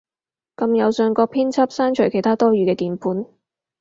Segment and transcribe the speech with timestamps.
[0.57, 3.23] 撳右上角編輯，刪除其它多餘嘅鍵盤